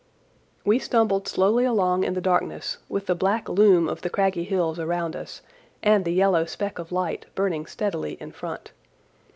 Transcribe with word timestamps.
We 0.65 0.79
stumbled 0.79 1.27
slowly 1.27 1.63
along 1.63 2.05
in 2.05 2.15
the 2.15 2.21
darkness, 2.21 2.79
with 2.89 3.05
the 3.05 3.13
black 3.13 3.47
loom 3.47 3.87
of 3.87 4.01
the 4.01 4.09
craggy 4.09 4.43
hills 4.45 4.79
around 4.79 5.15
us, 5.15 5.43
and 5.83 6.05
the 6.05 6.09
yellow 6.13 6.45
speck 6.45 6.79
of 6.79 6.91
light 6.91 7.27
burning 7.35 7.67
steadily 7.67 8.13
in 8.13 8.31
front. 8.31 8.71